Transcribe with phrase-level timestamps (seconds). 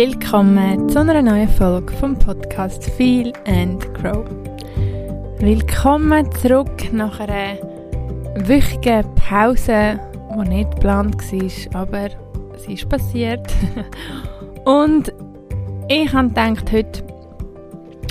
[0.00, 4.24] Willkommen zu einer neuen Folge vom Podcast Feel and Grow.
[5.40, 7.58] Willkommen zurück nach einer
[8.46, 9.98] wöchigen Pause,
[10.30, 12.10] die nicht geplant war, aber
[12.58, 13.44] sie ist passiert.
[14.64, 15.12] Und
[15.88, 17.02] ich habe gedacht, heute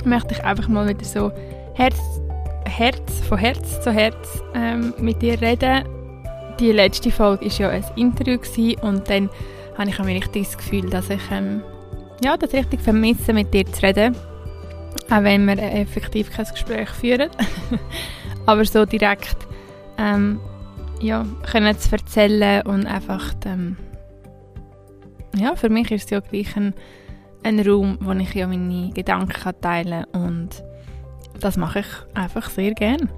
[0.04, 1.32] möchte ich einfach mal wieder so
[1.72, 1.96] Herz,
[2.66, 5.88] Herz von Herz zu Herz ähm, mit dir reden.
[6.60, 8.38] Die letzte Folge war ja ein Interview
[8.82, 9.30] und dann
[9.78, 11.62] habe ich ein das Gefühl, dass ich ähm,
[12.22, 14.16] ja, das richtig vermisse, mit dir zu reden.
[15.10, 17.30] Auch wenn wir effektiv kein Gespräch führen.
[18.46, 19.36] Aber so direkt
[19.98, 20.40] ähm,
[21.00, 23.76] ja, können zu erzählen und einfach ähm,
[25.36, 26.74] ja, für mich ist es ja gleich ein,
[27.42, 30.64] ein Raum, wo ich ja meine Gedanken teilen kann und
[31.40, 33.08] das mache ich einfach sehr gerne.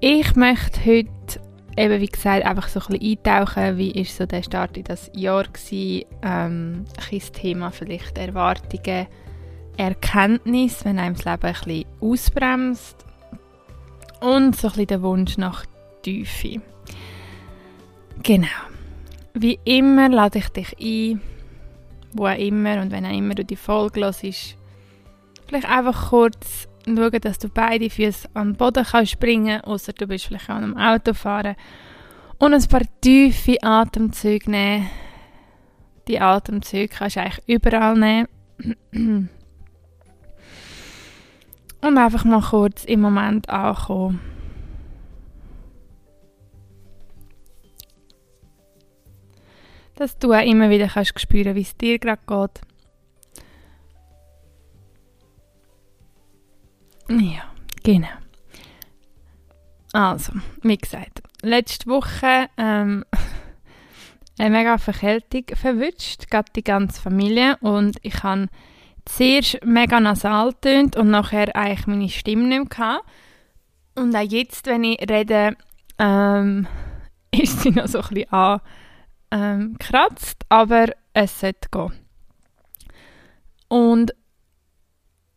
[0.00, 1.40] Ich möchte heute
[1.76, 5.10] eben wie gesagt einfach so ein bisschen eintauchen, wie ist so der Start in das
[5.14, 9.06] Jahr gewesen, ähm, ein Thema vielleicht Erwartungen,
[9.76, 13.04] Erkenntnis, wenn einem das Leben ein bisschen ausbremst
[14.20, 15.64] und so ein bisschen der Wunsch nach
[16.02, 16.60] Tiefe.
[18.22, 18.46] Genau.
[19.34, 21.20] Wie immer lade ich dich ein,
[22.12, 24.22] wo auch immer und wenn auch immer du die Folge hörst,
[25.46, 30.06] vielleicht einfach kurz schauen, dass du beide Füße an den Boden kannst springen außer du
[30.06, 31.56] bist vielleicht auch am Auto fahren
[32.38, 34.90] und ein paar tiefe Atemzüge nehmen.
[36.08, 38.28] Die Atemzüge kannst du eigentlich überall nehmen.
[41.80, 44.20] Und einfach mal kurz im Moment ankommen.
[49.96, 52.73] Dass du auch immer wieder kannst spüren, wie es dir gerade geht.
[57.08, 57.44] Ja,
[57.82, 58.08] genau.
[59.92, 63.04] Also, wie gesagt, letzte Woche ähm,
[64.38, 67.56] eine mega Verkältung verwünscht, gerade die ganze Familie.
[67.60, 68.48] Und ich habe
[69.04, 73.00] zuerst mega nasal tönt und nachher eigentlich meine Stimme nicht mehr.
[73.94, 75.56] Und auch jetzt, wenn ich rede,
[75.98, 76.66] ähm,
[77.30, 78.60] ist sie noch so ein bisschen
[79.30, 81.92] angekratzt, ähm, aber es sollte gehen.
[83.68, 84.14] Und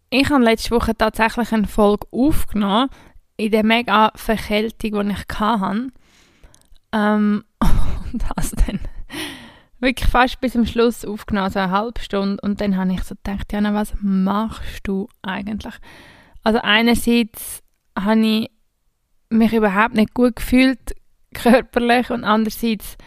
[0.10, 2.90] ich habe letzte Woche tatsächlich eine Folge aufgenommen,
[3.38, 5.90] in der mega Verkältung, die ich hatte.
[6.92, 7.44] Ähm,
[8.14, 8.80] und das dann
[9.80, 12.38] wirklich fast bis zum Schluss aufgenommen, so eine halbe Stunde.
[12.42, 15.76] Und dann habe ich so gedacht, Jana, was machst du eigentlich?
[16.44, 17.62] Also einerseits
[17.98, 18.52] habe ich
[19.30, 20.96] mich überhaupt nicht gut gefühlt,
[21.34, 22.98] körperlich, und andererseits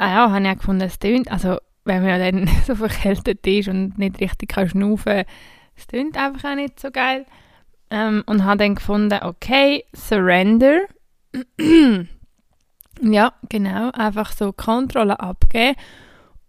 [0.00, 3.68] ah ja, habe ich auch gefunden, es tönt, also wenn man dann so verkältet ist
[3.68, 5.24] und nicht richtig kann schnaufen kann,
[5.80, 7.26] es tönt einfach auch nicht so geil.
[7.90, 10.82] Ähm, und habe dann gefunden, okay, Surrender.
[13.00, 15.76] ja, genau, einfach so Kontrolle abgeben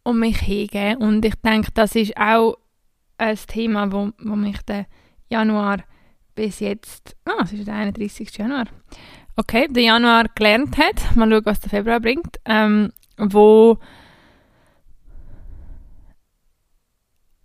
[0.04, 0.98] und mich hingeben.
[0.98, 2.58] Und ich denke, das ist auch
[3.18, 4.86] ein Thema, wo, wo mich der
[5.30, 5.78] Januar
[6.36, 8.38] bis jetzt, ah, es ist der 31.
[8.38, 8.66] Januar,
[9.36, 11.16] okay, der Januar gelernt hat.
[11.16, 12.40] Mal schauen, was der Februar bringt.
[12.46, 13.78] Ähm, wo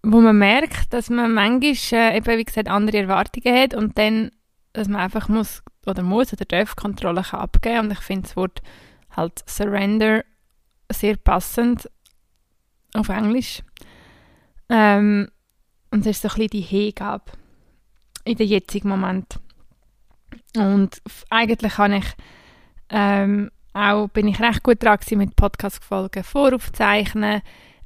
[0.09, 4.31] wo man merkt, dass man manchmal äh, eben, wie gesagt, andere Erwartungen hat und dann,
[4.73, 8.63] dass man einfach muss oder muss oder darf Kontrolle abgeben und ich finde das Wort
[9.11, 10.23] halt Surrender
[10.93, 11.91] sehr passend
[12.95, 13.63] auf Englisch.
[14.69, 15.29] Ähm,
[15.91, 17.33] und es ist so ein bisschen die Hingabe
[18.25, 19.41] in den jetzigen Moment.
[20.57, 22.07] Und eigentlich kann ich
[22.91, 27.43] ähm, auch, bin ich recht gut dran mit Podcast-Folgen voraufzeichnen.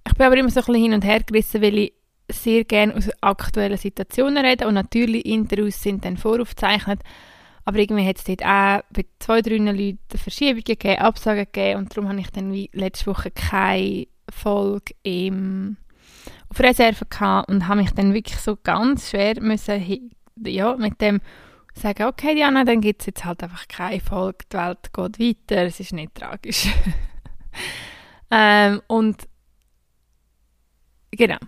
[0.07, 2.00] Ich bin aber immer so ein bisschen hin und her gerissen, weil ich
[2.33, 7.01] sehr gerne aus aktuellen Situationen reden und natürlich Interviews sind dann voraufgezeichnet,
[7.65, 11.97] aber irgendwie hat es dort auch bei zwei, drei Leuten Verschiebungen gegeben, Absagen gegeben und
[11.97, 15.77] darum habe ich dann wie letzte Woche keine Folge im,
[16.49, 20.11] auf Reserve gehabt und habe mich dann wirklich so ganz schwer müssen,
[20.45, 21.21] ja, mit dem
[21.75, 25.63] sagen, okay Diana, dann gibt es jetzt halt einfach keine Folge, die Welt geht weiter,
[25.67, 26.69] es ist nicht tragisch.
[28.31, 29.29] ähm, und
[31.11, 31.39] genau,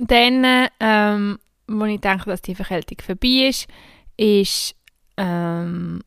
[0.00, 3.68] dann, ähm, wo ich denke, dass die Verkältung vorbei ist,
[4.16, 4.74] ist
[5.16, 6.02] ähm,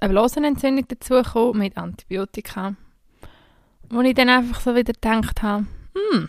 [0.00, 2.76] eine Blasenentzündung dazugekommen mit Antibiotika.
[3.88, 6.28] Wo ich dann einfach so wieder gedacht habe, hm,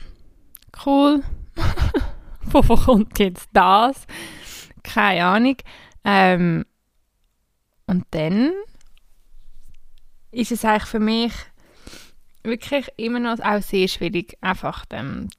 [0.85, 1.23] cool,
[2.41, 4.05] wovon kommt jetzt das?
[4.83, 5.57] Keine Ahnung.
[6.03, 6.65] Ähm,
[7.87, 8.53] und dann
[10.31, 11.33] ist es eigentlich für mich
[12.43, 15.29] wirklich immer noch auch sehr schwierig, einfach ähm,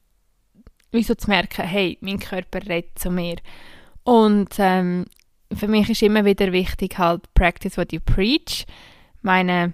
[0.90, 3.36] wie so zu merken, hey, mein Körper redet zu mir.
[4.04, 5.06] Und ähm,
[5.52, 8.66] für mich ist immer wieder wichtig halt Practice what you preach.
[9.22, 9.72] Meine,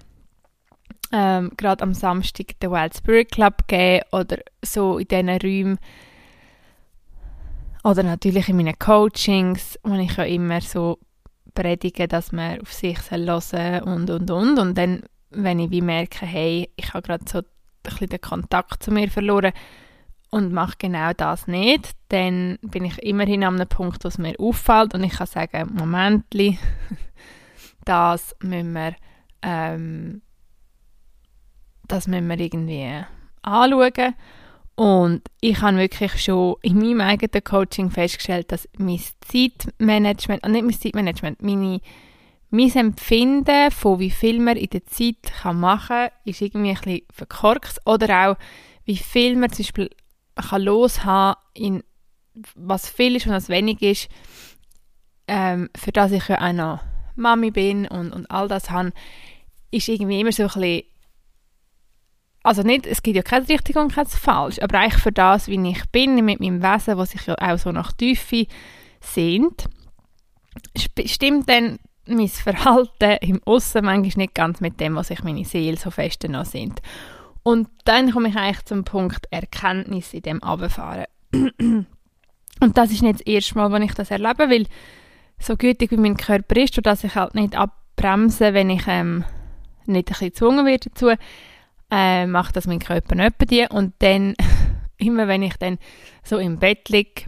[1.12, 5.78] ähm, gerade am Samstag den Wild Spirit Club geben oder so in diesen Räumen.
[7.84, 10.98] Oder natürlich in meinen Coachings, wo ich ja immer so
[11.54, 14.58] predige, dass man auf sich hören soll und, und, und.
[14.58, 17.44] Und dann, wenn ich wie merke, hey, ich habe gerade so ein
[17.82, 19.52] bisschen den Kontakt zu mir verloren
[20.34, 24.34] und mache genau das nicht, dann bin ich immerhin an einem Punkt, wo es mir
[24.40, 26.24] auffällt und ich kann sagen, Moment,
[27.84, 28.96] das müssen wir
[29.42, 30.22] ähm,
[31.86, 33.04] das müssen wir irgendwie
[33.42, 34.14] anschauen.
[34.74, 40.64] Und ich habe wirklich schon in meinem eigenen Coaching festgestellt, dass mein Zeitmanagement, und nicht
[40.64, 41.80] mein Zeitmanagement, meine,
[42.50, 47.02] mein Empfinden von wie viel man in der Zeit machen kann, ist irgendwie ein bisschen
[47.12, 47.82] verkorkst.
[47.86, 48.36] Oder auch,
[48.84, 49.90] wie viel man zum Beispiel
[50.36, 51.82] kann loshaben in
[52.54, 54.08] was viel ist und was wenig ist,
[55.28, 56.80] ähm, für das ich ja auch noch
[57.16, 58.92] Mami bin und, und all das habe,
[59.70, 60.82] ist irgendwie immer so ein bisschen
[62.44, 65.70] also nicht, es gibt ja kein richtig und kein falsch, aber eigentlich für das, wie
[65.70, 68.46] ich bin, mit meinem Wesen, was sich ja auch so nach Tiefe
[69.00, 69.64] sehnt,
[71.06, 75.78] stimmt dann mein Verhalten im Aussen manchmal nicht ganz mit dem, was sich meine Seele
[75.78, 76.82] so fest noch sind.
[77.44, 81.04] Und dann komme ich eigentlich zum Punkt Erkenntnis in dem Abfahren.
[82.60, 84.66] Und das ist nicht das erste Mal, wenn ich das erlebe, weil
[85.38, 89.24] so gütig wie mein Körper ist, dass ich halt nicht abbremse, wenn ich ähm,
[89.84, 91.10] nicht ein bisschen gezwungen werde dazu,
[91.90, 93.70] äh, macht das mein Körper nicht dir.
[93.70, 94.34] Und dann,
[94.96, 95.78] immer wenn ich dann
[96.22, 97.26] so im Bett liege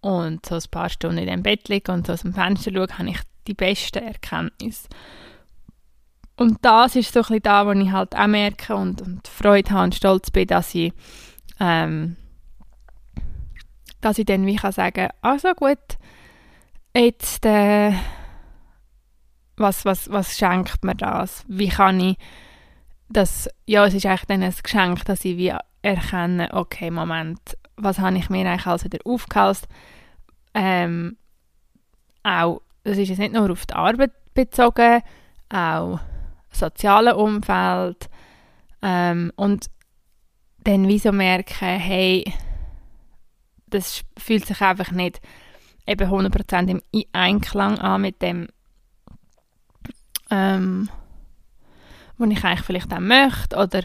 [0.00, 2.98] und so ein paar Stunden in dem Bett liege und so aus dem Fenster schaue,
[2.98, 4.88] habe ich die beste Erkenntnis.
[6.36, 9.70] Und das ist so ein bisschen da, wo ich halt auch merke und, und Freude
[9.70, 10.92] habe und stolz bin, dass ich,
[11.60, 12.16] ähm,
[14.00, 15.78] dass ich dann wie kann sagen, also gut,
[16.96, 17.92] jetzt, äh,
[19.56, 21.44] was, was, was schenkt mir das?
[21.46, 22.16] Wie kann ich
[23.08, 25.52] dass, ja, es ist eigentlich dann ein Geschenk, dass ich wie
[25.82, 27.38] erkenne, okay, Moment,
[27.76, 29.68] was habe ich mir eigentlich alles wieder aufgehalst?
[30.54, 31.16] Ähm,
[32.22, 35.02] auch, das ist jetzt nicht nur auf die Arbeit bezogen,
[35.50, 36.00] auch
[36.54, 38.08] soziale Umfeld
[38.82, 39.66] ähm, und
[40.64, 42.24] dann wie so merken, hey,
[43.66, 45.20] das fühlt sich einfach nicht
[45.86, 46.80] eben 100% im
[47.12, 48.48] Einklang an mit dem
[50.30, 50.88] ähm,
[52.16, 53.82] was ich eigentlich vielleicht auch möchte oder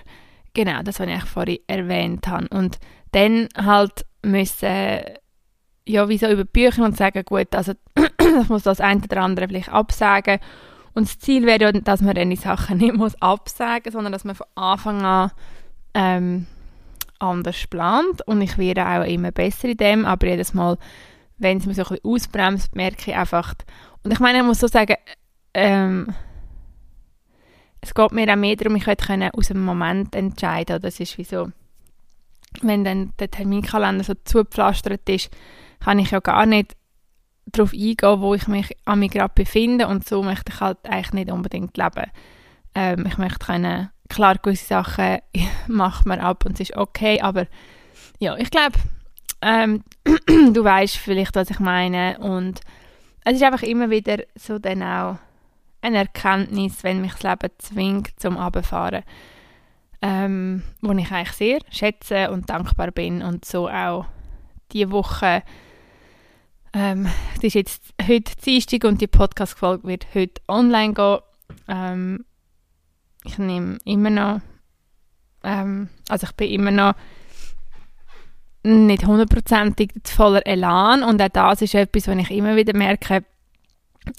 [0.54, 2.48] genau das, was ich vorhin erwähnt habe.
[2.50, 2.80] Und
[3.12, 5.04] dann halt müssen
[5.86, 7.74] ja, wie so über Bücher und sagen, gut, also
[8.42, 10.39] ich muss das eine oder andere vielleicht absagen.
[10.94, 14.36] Und das Ziel wäre dass man dann die Sachen nicht muss absagen sondern dass man
[14.36, 15.31] von Anfang an
[15.94, 16.47] ähm,
[17.19, 18.25] anders plant.
[18.27, 20.77] Und ich werde auch immer besser in dem, aber jedes Mal,
[21.38, 23.53] wenn es mir so ein bisschen ausbremst, merke ich einfach,
[24.03, 24.95] und ich meine, ich muss so sagen,
[25.53, 26.13] ähm,
[27.81, 30.81] es geht mir auch mehr darum, ich können aus dem Moment entscheiden.
[30.81, 31.51] Das ist wie so,
[32.62, 35.30] wenn dann der Terminkalender so zugepflastert ist,
[35.80, 36.75] kann ich ja gar nicht
[37.51, 39.88] darauf eingehen, wo ich mich an mir gerade befinde.
[39.88, 42.12] Und so möchte ich halt eigentlich nicht unbedingt leben.
[42.75, 45.19] Ähm, ich möchte können, klar, gewisse Sachen
[45.68, 47.48] macht man ab und es ist okay, aber
[48.19, 48.78] ja, ich glaube,
[49.42, 49.84] ähm,
[50.28, 52.18] du weißt vielleicht, was ich meine.
[52.20, 52.62] Und
[53.24, 55.18] es ist einfach immer wieder so dann auch
[55.82, 59.03] eine Erkenntnis, wenn mich das Leben zwingt zum Abfahren,
[60.01, 63.22] ähm, wo ich eigentlich sehr schätze und dankbar bin.
[63.22, 64.06] Und so auch
[64.72, 65.44] die Woche
[66.74, 71.20] ähm, das ist jetzt heute Dienstag und die Podcast-Folge wird heute online gehen.
[71.68, 72.26] Ähm,
[73.24, 74.42] ich nehme immer noch,
[75.44, 76.94] ähm, also ich bin immer noch
[78.64, 83.24] nicht hundertprozentig voller Elan und auch das ist etwas, was ich immer wieder merke,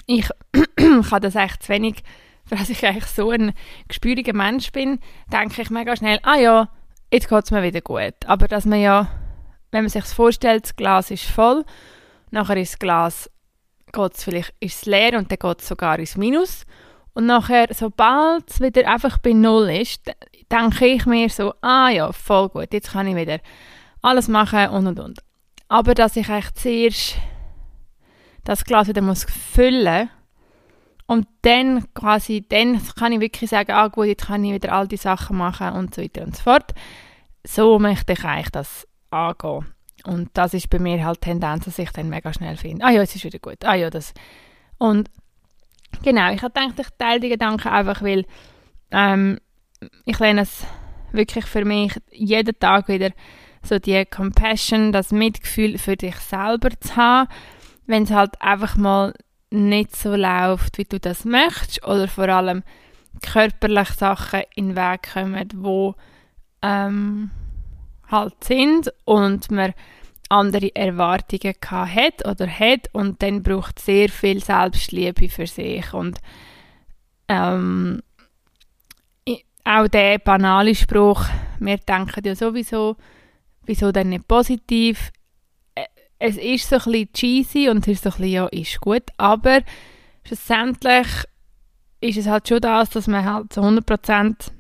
[0.06, 0.28] ich
[0.76, 2.02] kann das echt zu wenig,
[2.48, 3.52] weil ich eigentlich so ein
[3.88, 4.98] gespüriger Mensch bin,
[5.32, 6.68] denke ich mega schnell, ah ja,
[7.12, 8.14] jetzt geht es mir wieder gut.
[8.26, 9.08] Aber dass man ja,
[9.70, 11.64] wenn man sich vorstellt, das Glas ist voll,
[12.30, 13.30] nachher ist das Glas,
[13.92, 16.64] geht's vielleicht ist leer und dann geht es sogar ins Minus.
[17.12, 20.02] Und nachher, sobald es wieder einfach bei Null ist,
[20.50, 23.38] denke ich mir so, ah ja, voll gut, jetzt kann ich wieder
[24.02, 25.20] alles machen und und und.
[25.68, 27.16] Aber dass ich eigentlich zuerst
[28.44, 30.08] das Glas wieder muss füllen
[31.06, 34.88] und dann quasi, dann kann ich wirklich sagen, ah gut, jetzt kann ich wieder all
[34.88, 36.72] die Sachen machen und so weiter und so fort.
[37.44, 39.66] So möchte ich eigentlich das angehen.
[40.04, 42.90] Und das ist bei mir halt die Tendenz, dass ich dann mega schnell finde, ah
[42.90, 44.12] ja, es ist wieder gut, ah ja, das.
[44.78, 45.10] Und
[46.02, 48.24] genau, ich habe ich teile die Gedanken einfach, weil
[48.90, 49.38] ähm,
[50.04, 50.64] ich lerne es
[51.12, 53.10] wirklich für mich jeden Tag wieder
[53.62, 57.28] so die Compassion, das Mitgefühl für dich selber zu haben
[57.90, 59.12] wenn es halt einfach mal
[59.50, 62.62] nicht so läuft, wie du das möchtest oder vor allem,
[63.20, 65.92] körperliche Sachen in den Weg kommen, die
[66.62, 67.30] ähm,
[68.10, 69.74] halt sind und man
[70.28, 76.18] andere Erwartungen hat oder hat und dann braucht sehr viel Selbstliebe für sich und
[77.28, 78.00] ähm,
[79.64, 81.24] auch der banale Spruch,
[81.58, 82.96] wir denken ja sowieso,
[83.66, 85.10] wieso denn nicht positiv?
[86.18, 89.04] Es ist so ein bisschen cheesy und es ist so ein bisschen, ja, ist gut,
[89.16, 89.60] aber
[90.24, 91.06] schlussendlich
[92.00, 94.50] ist es halt schon das, dass man halt zu 100%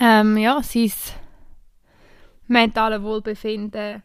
[0.00, 0.92] ähm, ja, sein
[2.46, 4.02] mentale Wohlbefinden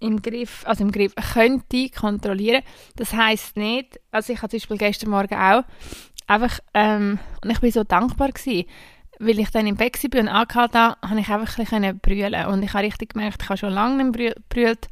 [0.00, 2.62] im Griff, also im Griff könnte kontrollieren.
[2.96, 5.64] Das heißt nicht, also ich hatte zum Beispiel gestern Morgen auch
[6.26, 8.66] einfach, ähm, und ich bin so dankbar gewesen,
[9.18, 12.46] weil ich dann im Bett war und angehalten habe, habe ich einfach ein bisschen brüllen
[12.46, 14.88] und ich habe richtig gemerkt, ich habe schon lange nicht brüllt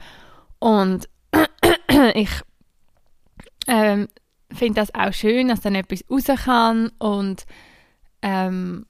[0.58, 1.08] und
[2.14, 2.30] ich
[3.66, 4.08] ähm,
[4.52, 7.46] finde das auch schön, dass dann etwas raus kann und
[8.20, 8.86] ähm,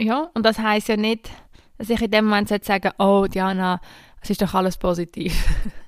[0.00, 1.30] ja, und das heißt ja nicht,
[1.78, 3.80] dass ich in dem Moment sagen oh Diana,
[4.20, 5.34] es ist doch alles positiv,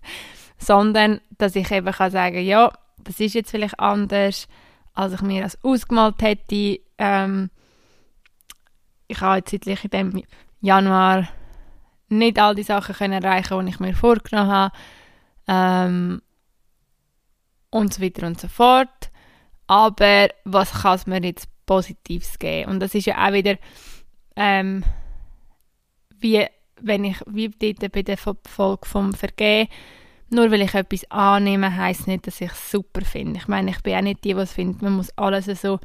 [0.58, 4.48] sondern dass ich eben kann sagen, ja, das ist jetzt vielleicht anders,
[4.94, 6.80] als ich mir das ausgemalt hätte.
[6.98, 7.50] Ähm,
[9.06, 10.22] ich habe jetzt zeitlich in dem
[10.60, 11.28] Januar
[12.08, 14.74] nicht all die Sachen können erreichen, die ich mir vorgenommen habe.
[15.46, 16.22] Ähm,
[17.70, 19.10] und so weiter und so fort.
[19.66, 22.70] Aber was kann es mir jetzt Positives geben?
[22.70, 23.56] Und das ist ja auch wieder
[24.36, 24.84] ähm,
[26.26, 26.46] wie
[26.82, 29.68] wenn ich wie dort bei der Folge vom Vergehen
[30.28, 33.38] nur weil ich etwas annehme, heisst nicht, dass ich es super finde.
[33.38, 35.78] Ich meine, ich bin auch nicht die, die es findet, man muss alles so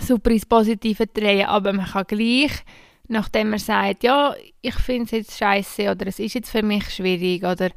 [0.00, 2.52] super ins Positive drehen, aber man kann gleich,
[3.08, 6.88] nachdem man sagt, ja, ich finde es jetzt scheiße oder es ist jetzt für mich
[6.90, 7.70] schwierig oder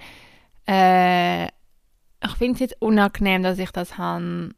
[0.67, 4.51] äh, ich finde es jetzt unangenehm, dass ich das habe,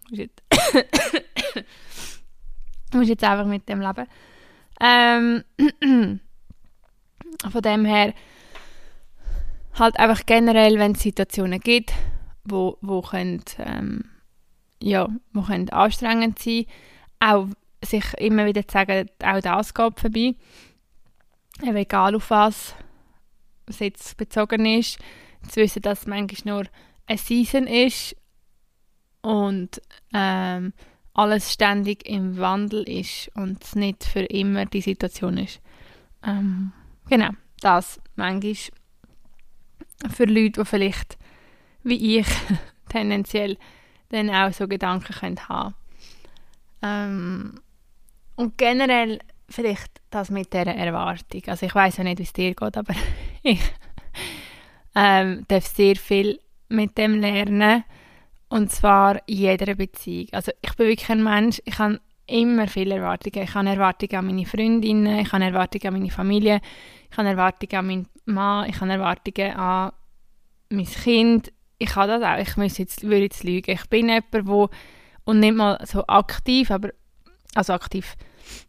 [0.09, 0.43] muss jetzt,
[2.93, 4.07] muss jetzt einfach mit dem leben.
[4.79, 5.43] Ähm,
[7.51, 8.13] von dem her
[9.79, 11.93] halt einfach generell, wenn es Situationen gibt,
[12.43, 14.05] wo, wo können, ähm,
[14.81, 16.65] ja, wo können anstrengend sein,
[17.19, 17.47] auch
[17.83, 20.35] sich immer wieder zu sagen, auch das geht vorbei.
[21.61, 22.75] Eben egal auf was
[23.65, 24.99] es jetzt bezogen ist,
[25.47, 26.65] zu wissen, dass es manchmal nur
[27.07, 28.15] eine Season ist
[29.21, 29.81] und
[30.13, 30.73] ähm,
[31.13, 35.59] alles ständig im Wandel ist und es nicht für immer die Situation ist.
[36.23, 36.71] Ähm,
[37.09, 38.55] genau, das manchmal
[40.13, 41.17] für Leute, die vielleicht
[41.83, 42.27] wie ich
[42.89, 43.57] tendenziell
[44.09, 45.75] dann auch so Gedanken können haben
[46.81, 47.59] ähm,
[48.35, 51.41] und generell vielleicht das mit dieser Erwartung.
[51.47, 52.93] Also ich weiß ja nicht, wie es dir geht, aber
[53.43, 53.61] ich
[54.95, 56.39] ähm, darf sehr viel
[56.69, 57.83] mit dem lernen
[58.49, 60.27] und zwar in jeder Beziehung.
[60.31, 63.43] Also ich bin wirklich ein Mensch, ich habe immer viele Erwartungen.
[63.43, 66.61] Ich habe Erwartungen an meine Freundinnen, ich habe Erwartungen an meine Familie,
[67.09, 69.91] ich habe Erwartungen an meinen Mann, ich habe Erwartungen an
[70.69, 71.51] mein Kind.
[71.79, 73.71] Ich habe das auch, ich muss jetzt, würde jetzt lügen.
[73.71, 74.69] Ich bin jemand, wo,
[75.23, 76.89] und nicht mal so aktiv, aber,
[77.55, 78.15] also aktiv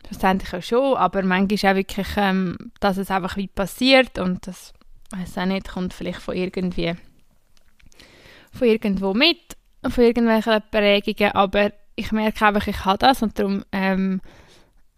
[0.07, 4.73] verständlich auch schon, aber manchmal auch wirklich, ähm, dass es einfach wie passiert und das,
[5.11, 6.95] weiß auch nicht, kommt vielleicht von irgendwie,
[8.53, 9.57] von irgendwo mit,
[9.89, 14.21] von irgendwelchen Prägungen, aber ich merke einfach, ich habe das und darum ähm,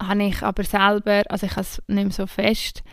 [0.01, 2.83] habe ich aber selber, also ich habe es nicht mehr so fest,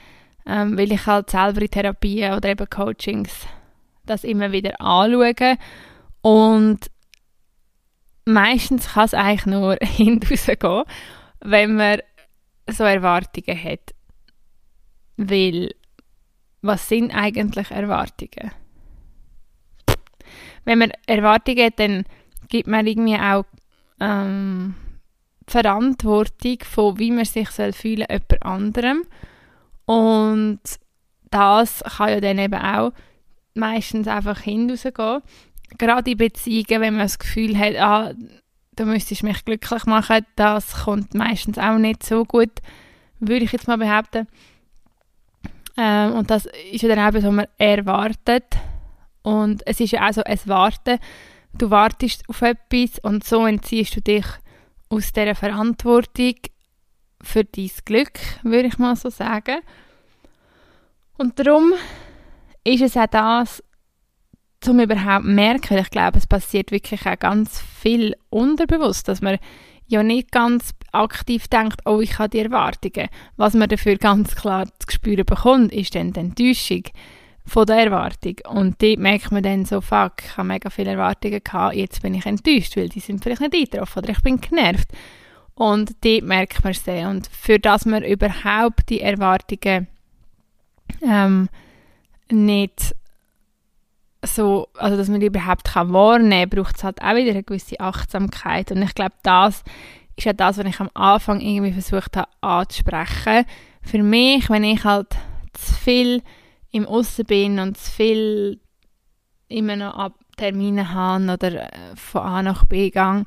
[0.47, 3.47] ähm, weil ich halt selber in Therapien oder eben Coachings
[4.07, 5.59] das immer wieder anschauen
[6.23, 6.91] und
[8.25, 10.85] meistens kann es eigentlich nur hinausgehen,
[11.41, 12.01] wenn man
[12.69, 13.95] so Erwartungen hat.
[15.17, 15.75] Weil,
[16.63, 18.53] was sind eigentlich Erwartungen?
[20.65, 22.05] Wenn man Erwartungen hat, dann
[22.49, 23.45] gibt man irgendwie auch
[24.01, 24.75] ähm,
[25.47, 29.05] Verantwortung von, wie man sich soll fühlen jemand anderem.
[29.89, 30.61] Und
[31.31, 32.93] das kann ja dann eben auch
[33.55, 35.23] meistens einfach hinausgehen.
[35.79, 38.13] Gerade in Beziehungen, wenn man das Gefühl hat, ah,
[38.77, 42.51] du müsstest mich glücklich machen, das kommt meistens auch nicht so gut,
[43.19, 44.27] würde ich jetzt mal behaupten.
[45.79, 48.45] Ähm, und das ist ja dann auch, was man erwartet.
[49.23, 50.99] Und es ist ja auch so ein Warten.
[51.55, 54.27] Du wartest auf etwas und so entziehst du dich
[54.91, 56.35] aus dieser Verantwortung
[57.29, 59.61] für dein Glück, würde ich mal so sagen.
[61.17, 61.73] Und darum
[62.65, 63.63] ist es auch das,
[64.67, 69.21] um überhaupt zu merken, weil ich glaube, es passiert wirklich auch ganz viel unterbewusst, dass
[69.21, 69.39] man
[69.87, 73.09] ja nicht ganz aktiv denkt, oh, ich habe die Erwartungen.
[73.37, 76.85] Was man dafür ganz klar zu spüren bekommt, ist dann die Enttäuschung
[77.47, 78.37] von der Erwartung.
[78.49, 82.15] Und dort merkt man dann so, fuck, ich habe mega viele Erwartungen gehabt, jetzt bin
[82.15, 84.91] ich enttäuscht, weil die sind vielleicht nicht eingetroffen oder ich bin genervt.
[85.59, 87.09] Und dort merkt man es sehr.
[87.09, 89.89] Und für das man überhaupt die Erwartungen
[91.03, 91.49] ähm,
[92.31, 92.95] nicht
[94.25, 97.43] so, also dass man die überhaupt kann wahrnehmen kann, braucht es halt auch wieder eine
[97.43, 98.71] gewisse Achtsamkeit.
[98.71, 99.65] Und ich glaube, das
[100.15, 103.45] ist ja das, was ich am Anfang irgendwie versucht habe anzusprechen.
[103.83, 105.09] Für mich, wenn ich halt
[105.55, 106.23] zu viel
[106.71, 108.61] im Aussen bin und zu viel
[109.49, 113.25] immer noch Termine habe oder äh, von A nach B gehe,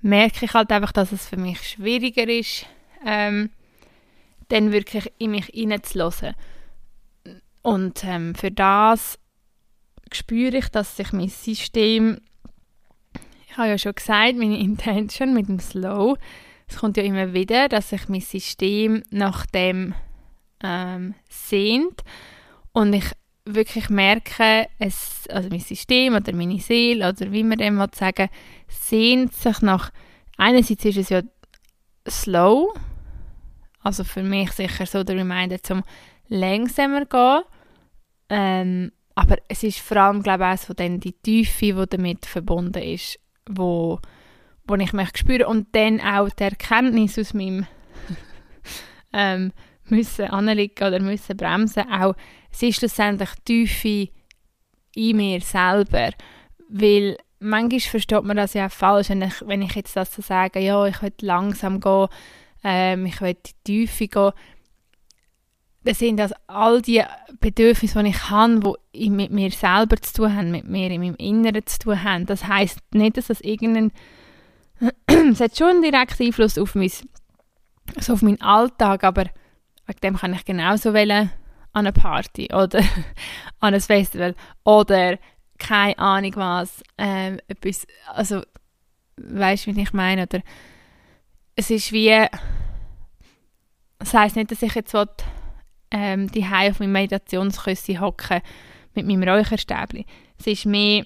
[0.00, 2.66] merke ich halt einfach, dass es für mich schwieriger ist,
[3.04, 3.50] ähm,
[4.48, 6.34] dann wirklich in mich hineinzulassen.
[7.62, 9.18] Und ähm, für das
[10.12, 12.18] spüre ich, dass sich mein System,
[13.46, 16.16] ich habe ja schon gesagt, meine Intention mit dem Slow,
[16.66, 19.94] es kommt ja immer wieder, dass sich mein System nach dem
[20.62, 22.02] ähm, sehnt
[22.72, 23.12] und ich
[23.54, 28.28] wirklich merke, es, also mein System oder meine Seele oder wie man dem sagen
[28.68, 29.90] sehnt sich nach,
[30.36, 31.22] einerseits ist es ja
[32.08, 32.74] slow,
[33.82, 35.82] also für mich sicher so der Reminder zum
[36.28, 37.42] langsamer gehen,
[38.28, 42.24] ähm, aber es ist vor allem, glaube ich, auch so dann die Tiefe, die damit
[42.24, 43.18] verbunden ist,
[43.50, 43.98] wo,
[44.64, 45.48] wo ich mich spüre.
[45.48, 47.66] Und dann auch die Erkenntnis aus meinem
[49.12, 49.52] ähm,
[49.86, 52.14] müssen anliegen oder müssen bremsen, auch
[52.50, 54.08] es ist schlussendlich Tiefe
[54.94, 56.10] in mir selber,
[56.68, 60.22] weil manchmal versteht man das ja auch falsch, wenn ich, wenn ich jetzt das so
[60.22, 62.08] sage, ja, ich will langsam gehen,
[62.64, 64.32] ähm, ich will die Tiefe gehen,
[65.84, 67.02] das sind das all die
[67.40, 71.14] Bedürfnisse, die ich habe, die mit mir selber zu tun haben, mit mir in meinem
[71.14, 72.26] Inneren zu tun haben.
[72.26, 73.92] Das heißt nicht, dass das irgendeinen
[75.06, 76.90] es hat schon einen direkten Einfluss auf, mein,
[77.96, 79.24] also auf meinen Alltag, aber
[79.86, 81.30] wegen dem kann ich genauso wählen
[81.78, 82.80] an eine Party oder
[83.60, 85.18] an ein Festival oder
[85.58, 88.42] keine Ahnung was, ähm, etwas, also
[89.16, 90.40] weißt du, wie ich meine, oder
[91.56, 92.26] es ist wie,
[93.98, 95.08] das heisst nicht, dass ich jetzt will,
[95.90, 98.40] ähm, die auf meinem Meditationsküsse hocken
[98.94, 100.06] mit meinem Räucherstäbli.
[100.38, 101.04] Es ist mehr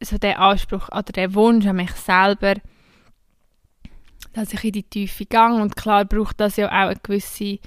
[0.00, 2.54] so der Anspruch oder der Wunsch an mich selber,
[4.32, 7.58] dass ich in die Tiefe gehe und klar braucht das ja auch eine gewisse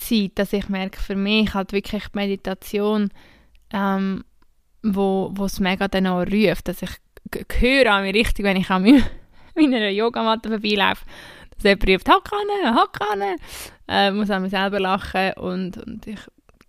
[0.00, 3.10] Zeit, dass ich merke, für mich halt wirklich die Meditation,
[3.72, 4.24] ähm,
[4.82, 6.90] wo es mega dann auch ruft, dass ich
[7.60, 8.82] höre an mir richtig, wenn ich an
[9.54, 11.04] meiner Yogamatte vorbeilaufe
[11.60, 13.36] dass jemand ruft, Hackane, Hackane,
[13.88, 16.20] äh, muss an mir selber lachen und, und ich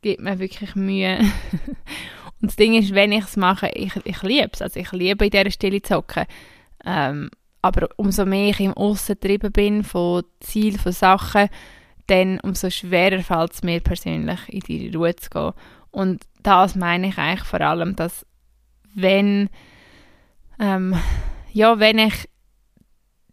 [0.02, 1.20] gebe mir wirklich Mühe.
[2.42, 5.26] und das Ding ist, wenn ich es mache, ich, ich liebe es, also ich liebe
[5.26, 6.26] in dieser Stille zu hocken.
[6.86, 7.30] Ähm,
[7.62, 11.50] aber umso mehr ich im Aussen getrieben bin von Zielen, von Sachen,
[12.12, 15.54] dann umso schwerer fällt es mir persönlich, in die Ruhe zu gehen.
[15.92, 18.26] Und das meine ich eigentlich vor allem, dass
[18.94, 19.50] wenn,
[20.60, 20.96] ähm,
[21.52, 22.30] ja, wenn ich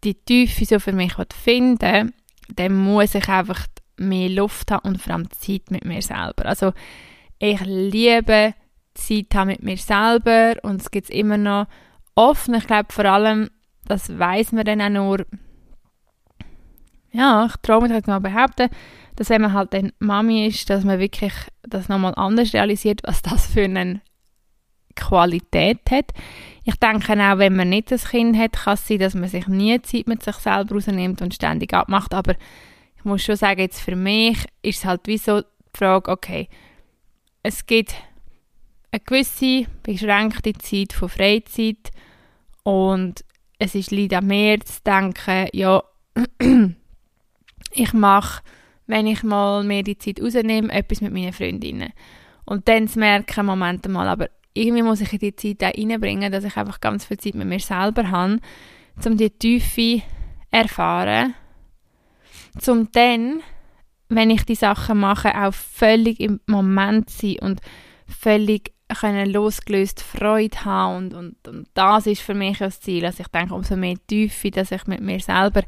[0.03, 2.13] die Tiefe so für mich finden
[2.55, 6.45] dann muss ich einfach mehr Luft haben und vor allem Zeit mit mir selber.
[6.45, 6.73] Also
[7.37, 8.53] ich liebe
[8.95, 11.67] Zeit haben mit mir selber und es gibt immer noch
[12.15, 13.49] oft, ich glaube vor allem,
[13.85, 15.25] das weiß man dann auch nur,
[17.11, 18.69] ja, ich traue mich jetzt mal behaupten,
[19.15, 23.21] dass wenn man halt dann Mami ist, dass man wirklich das nochmal anders realisiert, was
[23.21, 24.01] das für eine
[24.95, 26.11] Qualität hat.
[26.63, 29.47] Ich denke auch, wenn man nicht das Kind hat, kann es sein, dass man sich
[29.47, 32.13] nie Zeit mit sich selber rausnimmt und ständig abmacht.
[32.13, 32.35] Aber
[32.97, 36.49] ich muss schon sagen, jetzt für mich ist es halt wie so die Frage, okay,
[37.43, 37.95] es gibt
[38.91, 41.91] eine gewisse beschränkte Zeit von Freizeit
[42.63, 43.23] und
[43.57, 45.83] es ist leider mehr zu denken, ja,
[47.71, 48.41] ich mache,
[48.87, 51.93] wenn ich mal mehr die Zeit rausnehme, etwas mit meinen Freundinnen.
[52.45, 56.31] Und dann zu merken, Moment mal, aber irgendwie muss ich in die Zeit auch reinbringen,
[56.31, 58.39] dass ich einfach ganz viel Zeit mit mir selber habe,
[59.05, 60.01] um die Tiefe
[60.51, 61.35] erfahren,
[62.67, 63.41] um dann
[64.09, 67.61] wenn ich die Sachen mache, auch völlig im Moment sein und
[68.07, 73.05] völlig können losgelöst Freude haben und, und, und das ist für mich das Ziel.
[73.05, 75.61] Also ich denke, umso mehr Tiefe, dass ich mit mir selber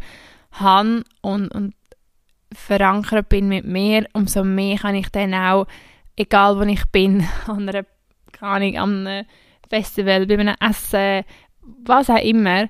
[0.53, 1.75] habe und, und
[2.53, 5.67] verankert bin mit mir, umso mehr kann ich dann auch,
[6.15, 7.85] egal wo ich bin, an einer,
[8.31, 9.25] keine Ahnung, an einem
[9.69, 11.23] Festival, bei einem Essen,
[11.85, 12.69] was auch immer,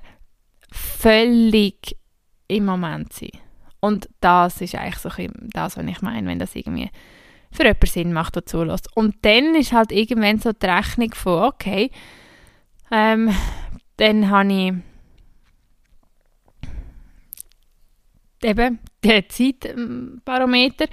[0.70, 1.96] völlig
[2.48, 3.30] im Moment sein.
[3.80, 5.10] Und das ist eigentlich so
[5.52, 6.90] das, was ich meine, wenn das irgendwie
[7.50, 8.88] für jemanden Sinn macht, der zulässt.
[8.96, 11.90] Und dann ist halt irgendwann so die Rechnung von, okay,
[12.90, 13.34] ähm,
[13.96, 14.72] dann habe ich
[18.44, 20.86] eben den Zeitbarometer.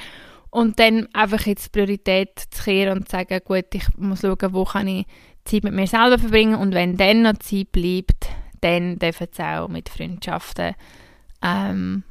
[0.51, 4.65] Und dann einfach jetzt Priorität zu kehren und zu sagen, gut, ich muss schauen, wo
[4.65, 5.05] kann ich
[5.45, 6.55] Zeit mit mir selber verbringen.
[6.55, 8.29] Und wenn dann noch Zeit bleibt,
[8.61, 10.73] dann dürfen es auch mit Freundschaften
[11.43, 12.03] ähm,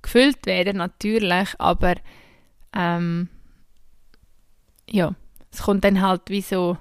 [0.00, 1.94] gefüllt werden, natürlich, aber
[2.74, 3.28] ähm,
[4.90, 5.14] ja,
[5.52, 6.76] es kommt dann halt wie so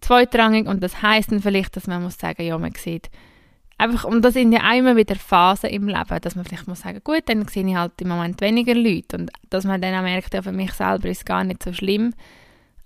[0.00, 0.66] zweitrangig.
[0.66, 3.10] Und das heißt dann vielleicht, dass man muss sagen, ja, man sieht
[3.78, 6.80] einfach, und das sind ja auch immer wieder Phasen im Leben, dass man vielleicht muss
[6.80, 10.02] sagen, gut, dann sehe ich halt im Moment weniger Leute und dass man dann auch
[10.02, 12.14] merkt, ja, für mich selber ist es gar nicht so schlimm.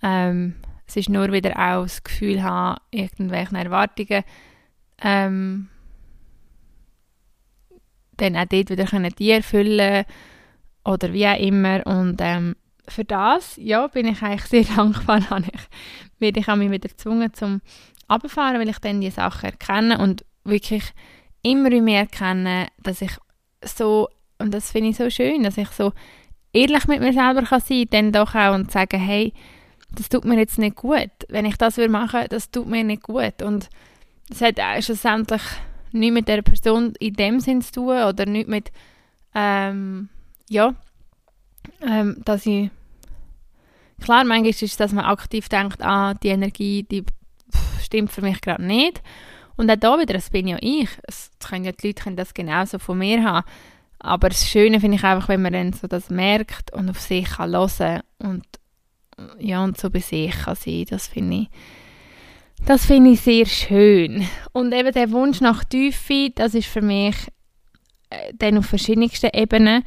[0.02, 4.24] Ähm, es ist nur wieder auch das Gefühl haben, irgendwelche Erwartungen
[5.02, 5.68] ähm,
[8.16, 10.04] dann auch dort wieder können die erfüllen
[10.84, 12.56] oder wie auch immer und ähm,
[12.88, 15.20] für das, ja, bin ich eigentlich sehr dankbar.
[15.20, 15.68] Ich,
[16.18, 17.60] werde ich mich wieder gezwungen zum
[18.08, 20.84] Abfahren, weil ich dann die Sachen erkenne und wirklich
[21.42, 23.12] immer mehr erkenne, dass ich
[23.64, 25.92] so, und das finde ich so schön, dass ich so
[26.52, 29.32] ehrlich mit mir selber kann sein dann doch auch und sagen, hey,
[29.92, 31.10] das tut mir jetzt nicht gut.
[31.28, 33.42] Wenn ich das würde machen, das tut mir nicht gut.
[33.42, 33.68] Und
[34.28, 35.42] das hat auch schlussendlich
[35.92, 38.70] nichts mit der Person in dem Sinn zu tun oder nichts mit,
[39.34, 40.08] ähm,
[40.48, 40.74] ja,
[41.82, 42.70] ähm, dass ich,
[44.00, 47.04] klar, manchmal ist es, dass man aktiv denkt, ah, die Energie, die
[47.82, 49.02] stimmt für mich gerade nicht.
[49.60, 50.88] Und auch da wieder, das bin ja ich.
[51.06, 53.46] Es können ja die Leute können das genauso von mir haben.
[53.98, 57.28] Aber das Schöne finde ich einfach, wenn man dann so das merkt und auf sich
[57.28, 58.42] kann hören und
[59.38, 60.86] ja, und so bei sich kann sein.
[60.88, 61.48] Das finde ich,
[62.64, 64.26] das finde ich sehr schön.
[64.52, 67.16] Und eben der Wunsch nach Tiefe, das ist für mich
[68.08, 69.84] äh, dann auf verschiedensten Ebenen.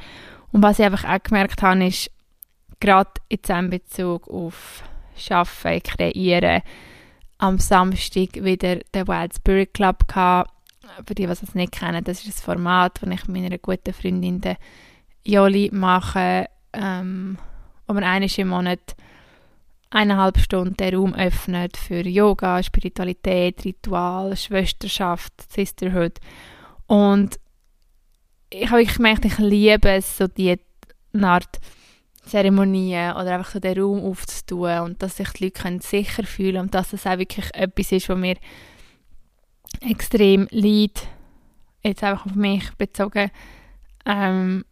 [0.52, 2.12] Und was ich einfach auch gemerkt habe, ist,
[2.78, 4.84] gerade jetzt in Bezug auf
[5.30, 6.62] Arbeiten, Kreieren,
[7.38, 10.50] am Samstag wieder den Wild Spirit Club gehabt.
[11.06, 13.92] Für die, die es nicht kennen, das ist ein Format, das ich mit meiner guten
[13.92, 14.56] Freundin der
[15.24, 17.38] Joli mache, ähm,
[17.86, 18.94] wo man einmal im Monat
[19.90, 26.18] eineinhalb Stunden den Raum öffnet für Yoga, Spiritualität, Ritual, Schwesterschaft, Sisterhood.
[26.86, 27.38] Und
[28.50, 30.58] ich habe gemerkt, ich liebe es, so die
[31.20, 31.60] Art
[32.26, 36.62] Zeremonien oder einfach so den Raum aufzutun und dass sich die Leute können sicher fühlen
[36.62, 38.36] und dass das auch wirklich etwas ist, was mir
[39.80, 41.06] extrem liegt,
[41.82, 43.30] jetzt einfach auf mich bezogen,
[44.06, 44.64] ähm,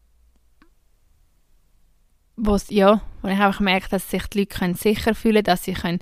[2.37, 5.75] wo's, ja, wo ich einfach merke, dass sich die Leute können sicher fühlen dass sie
[5.75, 6.01] können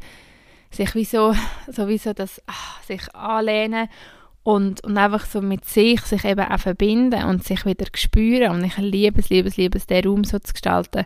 [0.71, 1.35] sich wie so,
[1.67, 3.89] so, das, ach, sich anlehnen
[4.43, 8.53] und, und einfach so mit sich sich eben auch verbinden und sich wieder spüren.
[8.53, 11.05] Und ich liebe es, liebe es, liebe es, den Raum so zu gestalten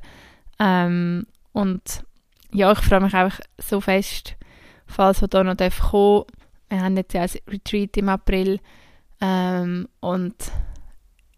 [0.58, 2.04] ähm, und
[2.52, 4.36] ja, ich freue mich einfach so fest,
[4.86, 6.24] falls wir da noch kommen
[6.68, 8.60] Wir haben jetzt ja ein Retreat im April
[9.20, 10.34] ähm, und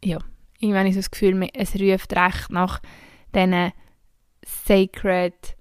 [0.04, 0.18] ja,
[0.60, 2.80] irgendwann so das Gefühl, es ruft recht nach
[3.34, 3.72] diesen
[4.44, 5.56] Sacred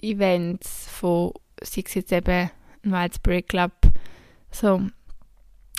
[0.00, 1.32] Events von,
[1.62, 2.50] sei es jetzt eben
[2.84, 3.72] ein Spirit Club,
[4.50, 4.82] so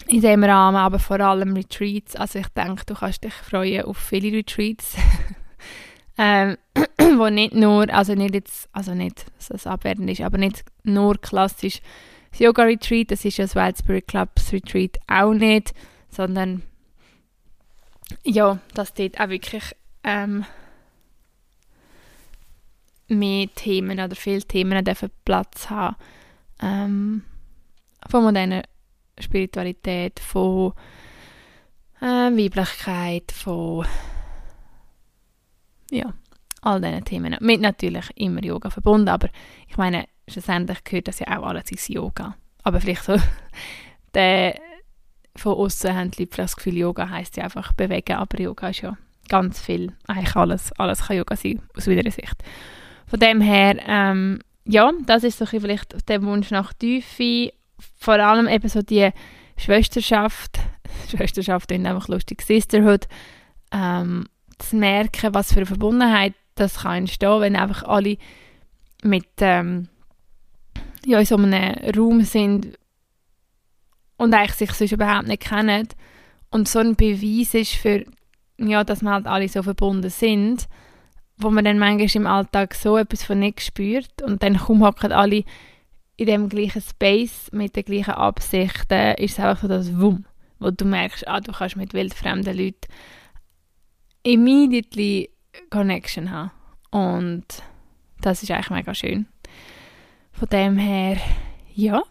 [0.08, 2.16] in dem Rahmen, aber vor allem Retreats.
[2.16, 4.96] Also ich denke, du kannst dich freuen auf viele Retreats,
[6.20, 6.58] ähm,
[7.18, 11.20] wo nicht nur, also nicht jetzt, also nicht, dass es abwertend ist, aber nicht nur
[11.20, 11.82] klassisch
[12.32, 15.74] das Yoga Retreat, das ist ja das Wild Spirit Clubs Retreat auch nicht,
[16.10, 16.62] sondern
[18.24, 19.64] ja, dass dort auch wirklich
[20.04, 20.46] ähm,
[23.08, 25.96] mehr Themen oder viele Themen dürfen Platz haben.
[26.62, 27.24] Ähm,
[28.10, 28.64] von moderner
[29.20, 30.74] Spiritualität, von
[32.02, 33.86] äh, Weiblichkeit, von
[35.92, 36.14] ja,
[36.62, 37.38] all diesen Themen.
[37.40, 39.30] Mit natürlich immer Yoga verbunden, aber
[39.68, 42.36] ich meine, schlussendlich gehört das ja auch alles ins Yoga.
[42.64, 43.16] Aber vielleicht so,
[44.14, 44.60] der,
[45.36, 48.82] von außen haben die Leute das Gefühl, Yoga heisst ja einfach bewegen, aber Yoga ist
[48.82, 48.98] ja
[49.30, 52.36] ganz viel, eigentlich alles, alles kann Yoga sein, aus meiner Sicht.
[53.08, 57.54] Von dem her, ähm, ja, das ist so vielleicht der Wunsch nach Tiefe,
[57.98, 59.10] vor allem eben so die
[59.58, 60.60] Schwesterschaft,
[61.10, 63.08] Schwesterschaft ist einfach lustig, Sisterhood,
[63.72, 64.28] ähm,
[64.60, 68.18] zu merken, was für eine Verbundenheit das kann entstehen, wenn einfach alle
[69.04, 69.88] mit ähm,
[71.06, 72.78] ja, in so einem Raum sind
[74.18, 75.88] und eigentlich sich sonst überhaupt nicht kennen
[76.52, 78.06] und so ein Beweis ist für,
[78.58, 80.68] ja, dass wir halt alle so verbunden sind,
[81.38, 85.12] wo man dann manchmal im Alltag so etwas von nicht spürt und dann kaum hocken
[85.12, 85.44] alle
[86.18, 90.26] in dem gleichen Space mit den gleichen Absichten, ist es einfach so das Wumm,
[90.60, 92.88] wo du merkst, ah, du kannst mit wildfremden Leuten
[94.24, 95.30] immediately
[95.70, 96.52] Connection haben.
[96.92, 97.46] Und
[98.22, 99.28] das ist eigentlich mega schön.
[100.32, 101.18] Von dem her,
[101.74, 102.04] ja,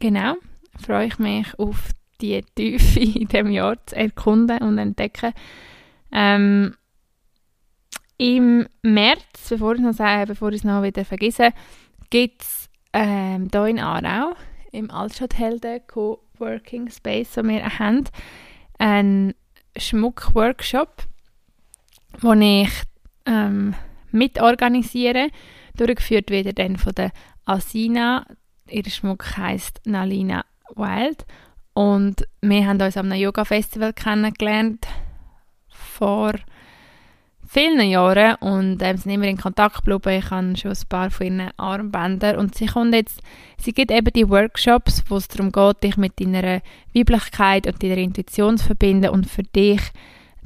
[0.00, 0.36] genau,
[0.80, 5.32] freue ich mich auf die Tiefe in diesem Jahr zu erkunden und entdecken.
[6.12, 6.74] Ähm,
[8.18, 10.00] Im März, bevor ich es
[10.54, 11.50] es noch wieder vergesse,
[12.10, 14.34] gibt es ähm, hier in Aarau,
[14.70, 18.04] im Altstadthelden Co-working Space, wo wir haben,
[18.78, 19.34] einen
[19.76, 21.06] Schmuckworkshop,
[22.20, 22.70] wo ich
[23.26, 23.74] ähm,
[24.10, 25.28] mitorganisiere.
[25.76, 27.12] Durchgeführt wird dann von der
[27.44, 28.26] Asina.
[28.68, 31.24] Ihr Schmuck heisst Nalina Wild.
[31.74, 34.86] Und wir haben uns am Yoga-Festival kennengelernt
[35.68, 36.34] vor
[37.52, 40.18] vielen Jahren und ähm, sind immer in Kontakt geblieben.
[40.18, 43.20] Ich habe schon ein paar von ihren Armbändern und sie kommt jetzt,
[43.58, 46.62] sie gibt eben die Workshops, wo es darum geht, dich mit deiner
[46.94, 49.82] Weiblichkeit und deiner Intuition zu verbinden und für dich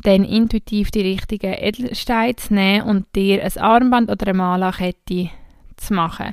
[0.02, 5.30] dann intuitiv die richtigen Edelsteine zu nehmen und dir ein Armband oder eine Malakette
[5.76, 6.32] zu machen.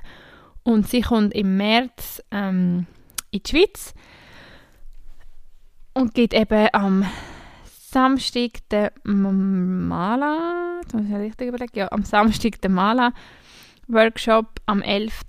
[0.63, 2.87] Und sie kommt im März ähm,
[3.29, 3.93] in die Schweiz
[5.93, 7.05] und geht eben am
[7.93, 8.89] Samstag den
[9.87, 15.21] Mala, das muss ich richtig überlegen, ja, am Samstag den Mala-Workshop, am 11.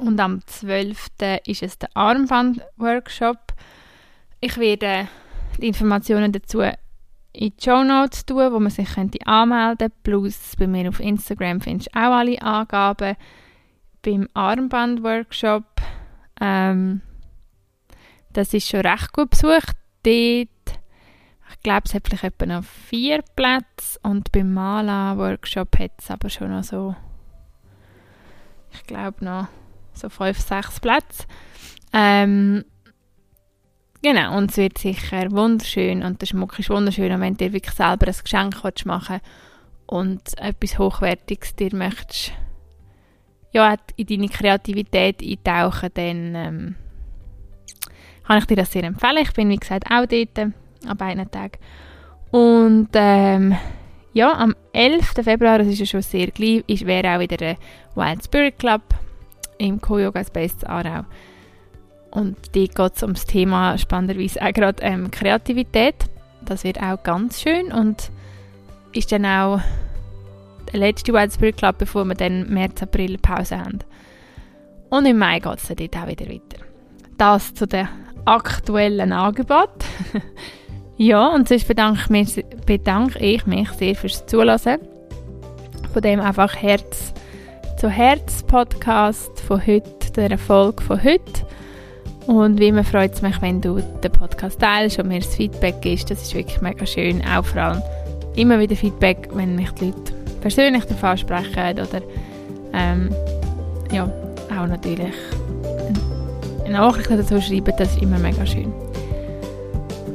[0.00, 1.08] und am 12.
[1.46, 3.52] ist es der Armband-Workshop.
[4.40, 5.08] Ich werde
[5.58, 6.72] die Informationen dazu in
[7.34, 9.94] die Show Notes tun, wo man sich könnte anmelden könnte.
[10.02, 13.16] Plus bei mir auf Instagram findest du auch alle Angaben.
[14.00, 15.64] Beim Armband-Workshop,
[16.40, 17.02] ähm,
[18.32, 19.76] das ist schon recht gut besucht.
[20.02, 20.48] Dort
[21.62, 26.50] glaube, es hat vielleicht etwa noch vier Plätze und beim Mala-Workshop hat es aber schon
[26.50, 26.94] noch so,
[28.72, 29.48] ich glaube noch
[29.92, 31.26] so fünf, sechs Plätze.
[31.92, 32.64] Ähm,
[34.02, 37.52] genau, und es wird sicher wunderschön und der Schmuck ist wunderschön und wenn du dir
[37.52, 39.20] wirklich selber ein Geschenk machen
[39.86, 42.32] und etwas Hochwertiges dir möchtest,
[43.52, 46.76] ja, in deine Kreativität eintauchen, dann ähm,
[48.26, 49.18] kann ich dir das sehr empfehlen.
[49.18, 50.52] Ich bin, wie gesagt, auch dort
[50.86, 51.58] an beiden Tagen.
[52.30, 53.56] Und ähm,
[54.12, 55.12] ja, am 11.
[55.22, 57.56] Februar, das ist ja schon sehr gleich, ist, wäre auch wieder der
[57.94, 58.82] Wild Spirit Club
[59.58, 61.04] im Co-Yoga Space Aarau.
[62.10, 65.94] Und dort geht es um das Thema spannenderweise auch gerade ähm, Kreativität.
[66.44, 68.10] Das wird auch ganz schön und
[68.92, 69.60] ist dann auch
[70.72, 73.78] der letzte Wild Spirit Club, bevor wir dann März, April Pause haben.
[74.90, 76.64] Und im Mai geht es dann dort auch wieder weiter.
[77.16, 77.88] Das zu den
[78.26, 79.86] aktuellen Angeboten.
[80.96, 84.78] Ja, und sonst bedanke, mich, bedanke ich mich sehr fürs Zuhören.
[85.92, 87.12] Von dem einfach Herz
[87.78, 91.46] zu Herz Podcast von heute, der Erfolg von heute.
[92.26, 95.80] Und wie immer freut es mich, wenn du den Podcast teilst und mir das Feedback
[95.80, 96.10] gibst.
[96.10, 97.22] Das ist wirklich mega schön.
[97.26, 97.82] Auch vor allem
[98.36, 102.02] immer wieder Feedback, wenn mich die Leute persönlich davon ansprechen oder
[102.72, 103.10] ähm,
[103.90, 104.04] ja,
[104.56, 105.14] auch natürlich
[106.64, 107.74] eine Nachricht dazu schreiben.
[107.76, 108.72] Das ist immer mega schön.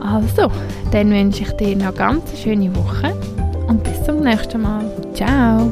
[0.07, 0.49] Also,
[0.91, 3.13] dann wünsche ich dir noch eine ganz schöne Woche
[3.67, 4.85] und bis zum nächsten Mal.
[5.13, 5.71] Ciao!